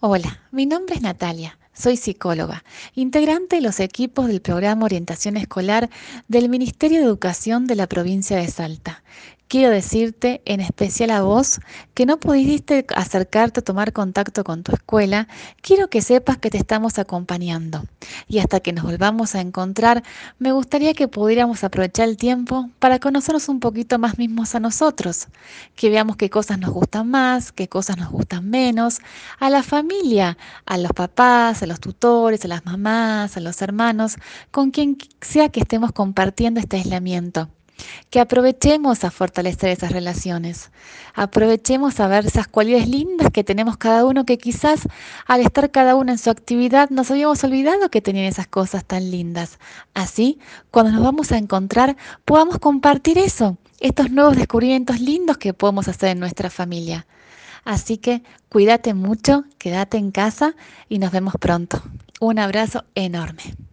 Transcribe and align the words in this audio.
Hola, 0.00 0.40
mi 0.50 0.66
nombre 0.66 0.96
es 0.96 1.00
Natalia, 1.00 1.58
soy 1.72 1.96
psicóloga, 1.96 2.64
integrante 2.94 3.56
de 3.56 3.62
los 3.62 3.80
equipos 3.80 4.26
del 4.26 4.42
programa 4.42 4.84
Orientación 4.84 5.38
Escolar 5.38 5.88
del 6.28 6.50
Ministerio 6.50 6.98
de 6.98 7.06
Educación 7.06 7.66
de 7.66 7.76
la 7.76 7.86
provincia 7.86 8.36
de 8.36 8.46
Salta. 8.48 9.02
Quiero 9.48 9.70
decirte, 9.70 10.42
en 10.44 10.58
especial 10.58 11.10
a 11.10 11.22
vos, 11.22 11.60
que 11.94 12.04
no 12.04 12.18
pudiste 12.18 12.84
acercarte 12.96 13.60
a 13.60 13.62
tomar 13.62 13.92
contacto 13.92 14.42
con 14.42 14.64
tu 14.64 14.72
escuela, 14.72 15.28
quiero 15.60 15.88
que 15.88 16.02
sepas 16.02 16.36
que 16.38 16.50
te 16.50 16.58
estamos 16.58 16.98
acompañando. 16.98 17.84
Y 18.26 18.40
hasta 18.40 18.58
que 18.58 18.72
nos 18.72 18.82
volvamos 18.82 19.36
a 19.36 19.40
encontrar, 19.40 20.02
me 20.40 20.50
gustaría 20.50 20.94
que 20.94 21.06
pudiéramos 21.06 21.62
aprovechar 21.62 22.08
el 22.08 22.16
tiempo 22.16 22.70
para 22.80 22.98
conocernos 22.98 23.48
un 23.48 23.60
poquito 23.60 24.00
más 24.00 24.18
mismos 24.18 24.56
a 24.56 24.60
nosotros, 24.60 25.28
que 25.76 25.90
veamos 25.90 26.16
qué 26.16 26.28
cosas 26.28 26.58
nos 26.58 26.70
gustan 26.70 27.08
más, 27.08 27.52
qué 27.52 27.68
cosas 27.68 27.98
nos 27.98 28.10
gustan 28.10 28.50
menos, 28.50 28.98
a 29.38 29.48
la 29.48 29.62
familia, 29.62 30.36
a 30.64 30.76
los 30.76 30.90
papás, 30.90 31.62
a 31.62 31.66
los 31.66 31.78
tutores, 31.78 32.44
a 32.44 32.48
las 32.48 32.66
mamás, 32.66 33.36
a 33.36 33.40
los 33.40 33.62
hermanos, 33.62 34.16
con 34.50 34.72
quien 34.72 34.98
sea 35.20 35.50
que 35.50 35.60
estemos 35.60 35.92
compartiendo 35.92 36.58
este 36.58 36.78
aislamiento 36.78 37.48
que 38.10 38.20
aprovechemos 38.20 39.04
a 39.04 39.10
fortalecer 39.10 39.70
esas 39.70 39.92
relaciones, 39.92 40.70
aprovechemos 41.14 42.00
a 42.00 42.08
ver 42.08 42.26
esas 42.26 42.48
cualidades 42.48 42.88
lindas 42.88 43.30
que 43.30 43.44
tenemos 43.44 43.76
cada 43.76 44.04
uno, 44.04 44.24
que 44.24 44.38
quizás 44.38 44.88
al 45.26 45.40
estar 45.40 45.70
cada 45.70 45.94
uno 45.94 46.12
en 46.12 46.18
su 46.18 46.30
actividad 46.30 46.90
nos 46.90 47.10
habíamos 47.10 47.42
olvidado 47.44 47.90
que 47.90 48.02
tenían 48.02 48.26
esas 48.26 48.46
cosas 48.46 48.84
tan 48.84 49.10
lindas. 49.10 49.58
Así, 49.94 50.38
cuando 50.70 50.92
nos 50.92 51.02
vamos 51.02 51.32
a 51.32 51.38
encontrar, 51.38 51.96
podamos 52.24 52.58
compartir 52.58 53.18
eso, 53.18 53.58
estos 53.80 54.10
nuevos 54.10 54.36
descubrimientos 54.36 55.00
lindos 55.00 55.38
que 55.38 55.54
podemos 55.54 55.88
hacer 55.88 56.10
en 56.10 56.20
nuestra 56.20 56.50
familia. 56.50 57.06
Así 57.64 57.98
que 57.98 58.22
cuídate 58.48 58.94
mucho, 58.94 59.44
quédate 59.58 59.98
en 59.98 60.12
casa 60.12 60.54
y 60.88 61.00
nos 61.00 61.10
vemos 61.10 61.34
pronto. 61.40 61.82
Un 62.20 62.38
abrazo 62.38 62.84
enorme. 62.94 63.65